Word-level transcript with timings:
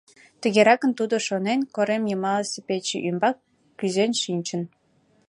Тыгеракын 0.41 0.91
тудо 0.99 1.15
шонен, 1.27 1.59
корем 1.75 2.03
йымалсе 2.07 2.59
пече 2.67 2.97
ӱмбак 3.09 3.37
кӱзен 3.79 4.11
шинчын. 4.21 4.61